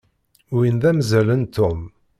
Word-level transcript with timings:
Win 0.55 0.75
d 0.81 0.83
azmal 0.89 1.29
n 1.41 1.43
Tom. 1.55 1.79